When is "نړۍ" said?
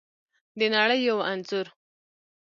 0.75-0.99